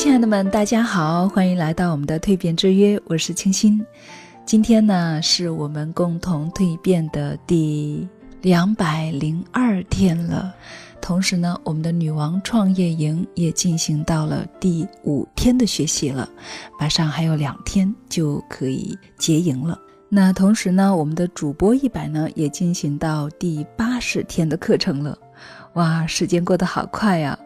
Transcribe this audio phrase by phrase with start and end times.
[0.00, 3.84] 亲爱的们，大家好，欢迎来到我们的蜕变之约，我是清新。
[4.46, 8.08] 今天呢，是我们共同蜕变的第
[8.40, 10.54] 两百零二天了。
[11.02, 16.26] 同时呢，我们的女王创业营也进行到了第五天的学习了，
[16.78, 19.78] 马上还有两天就可以结营了。
[20.08, 25.18] 那同时呢，我们的主播一百呢也进行到第八十天的课程了。
[25.74, 27.38] 哇，时间过得好快呀！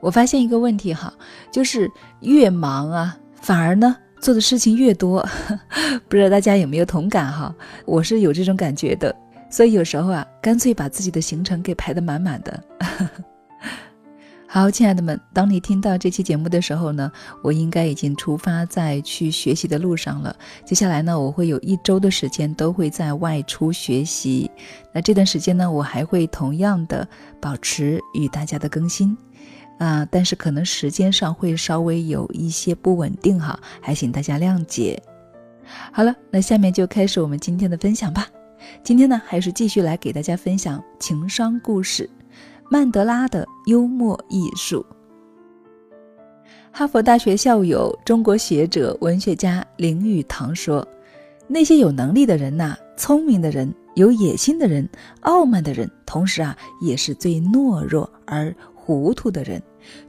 [0.00, 1.12] 我发现一个问题哈，
[1.52, 5.26] 就是越忙啊，反而呢做的事情越多，
[6.08, 7.54] 不知道大家有没有同感哈？
[7.86, 9.14] 我是有这种感觉的，
[9.50, 12.62] 所以有时候啊，干脆把自己的行程给排得满满的。
[14.52, 20.34] 好，亲爱的们，当你听到这期节目的时候呢，我应该已经出发在去学习的路上了。
[20.64, 24.50] 接下来呢，我会有一周的时间都会在外出学习，
[24.92, 27.06] 那这段时间呢，我还会同样的
[27.40, 29.16] 保持与大家的更新。
[29.80, 35.02] 啊，但是可能时间上会稍微有一些不稳定哈，还请大家谅解。
[35.90, 38.26] 好了，那下面就开始我们今天的分享吧。
[38.84, 42.08] 今天呢，还是继续来给大家分享情商故事——
[42.70, 44.84] 曼德拉的幽默艺术。
[46.70, 50.86] 哈佛大学校友、中国学者、文学家林语堂说
[51.48, 54.86] ：“那些有能力的人呐，聪明的人，有野心的人，
[55.22, 58.54] 傲慢的人，同时啊，也是最懦弱而
[58.98, 59.62] 糊涂的人。”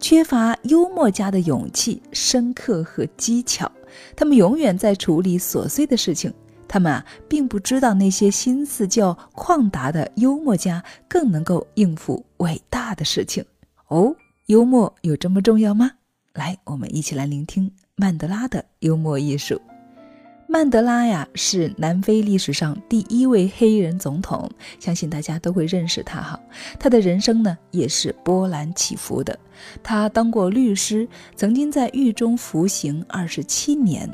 [0.00, 3.70] 缺乏幽默家的勇气、深刻和技巧，
[4.16, 6.32] 他们永远在处理琐碎的事情。
[6.66, 13.44] 他们啊，并不知道那些心思较旷达的幽默家更能够应付伟大的事情。
[13.88, 14.14] 哦，
[14.46, 15.92] 幽默有这么重要吗？
[16.34, 19.60] 来，我们一起来聆听曼德拉的幽默艺术。
[20.50, 26.40] 曼德拉呀，是南非历史上第一位黑人总统，相信大家都会认识他哈。
[26.80, 29.38] 他的人生呢，也是波澜起伏的。
[29.82, 34.08] 他当过律师，曾经在狱中服刑二十七年。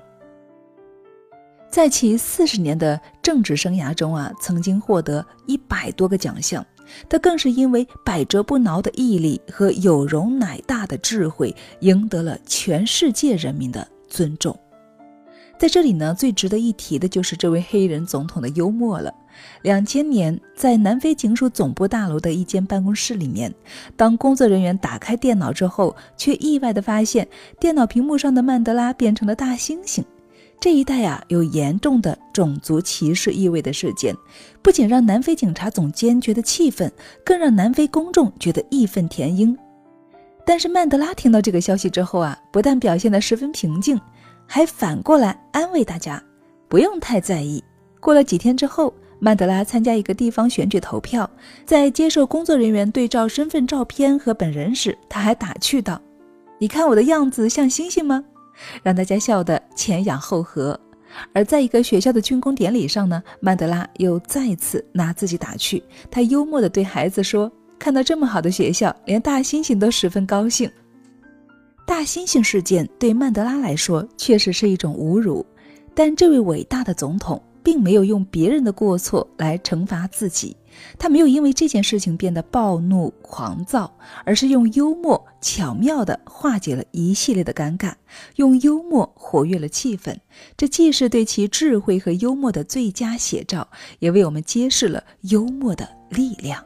[1.70, 6.66] 在其四十年的政治生涯中啊，曾经获得一百多个奖项。
[7.08, 14.58] 他更是因为百折不挠的毅力和有容乃大的智慧，赢得了全世界人民的尊重。
[15.58, 19.12] 在这里呢，最值得一提的就是这位黑人总统的幽默了。
[19.62, 23.52] 两千年，在南非警署总部大楼的一间办公室里面，
[23.96, 27.26] 当工作人员打开电脑之后，却意外地发现
[27.58, 30.02] 电脑屏幕上的曼德拉变成了大猩猩。
[30.60, 34.14] 这一带啊，有严重的种族歧视意味的事件，
[34.62, 36.90] 不仅让南非警察总监觉得气愤，
[37.24, 39.56] 更让南非公众觉得义愤填膺。
[40.46, 44.00] 但是曼德拉听到这个消息之后啊，不但表现得十分平静。
[44.46, 46.22] 还反过来安慰大家，
[46.68, 47.62] 不用太在意。
[48.00, 51.28] 过了几天之后，曼德拉参加一个地方选举投票，
[51.64, 56.00] 在接受工作人员对照身份照片和本人时，他还打趣道
[56.60, 58.22] ：“你看我的样子像猩猩吗？”
[58.84, 60.78] 让大家笑得前仰后合。
[61.32, 70.70] 而在一个学校的竣工典礼上呢，曼德拉又再次拿自己打趣，他幽默地对孩子说：“看到这么好的学校，连大猩猩都十分高兴。”
[71.86, 75.44] 大猩猩事件对曼德拉来说确实是一种侮辱，
[75.94, 80.56] 但这位伟大的总统并没有用别人的过错来惩罚自己，
[80.98, 87.92] 他没有因为这件事情变得暴怒狂躁，而是用幽默巧妙地化解了一系列的尴尬，
[88.36, 90.16] 用幽默活跃了气氛。
[90.56, 93.66] 这既是对其智慧和幽默的最佳写照，
[93.98, 96.64] 也为我们揭示了幽默的力量。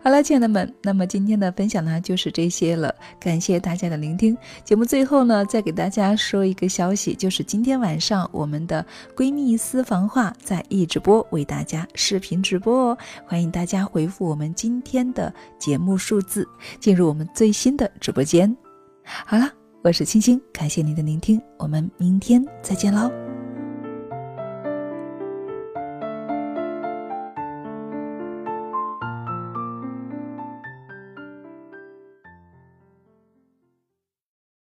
[0.00, 4.36] 好了，亲爱的们，那么今天的分享呢就是这些了，感谢大家的聆听。
[4.64, 8.84] 节目最后呢，再给大家说一个消息，就是今天晚上我们的
[9.16, 16.48] 闺蜜私房话在一直播为大家视频直播哦，欢迎大家回复我们今天的节目数字，
[16.80, 18.54] 进入我们最新的直播间。
[19.04, 19.50] 好了，
[19.82, 23.31] 我是青青，感谢您的聆听，我们明天再见喽。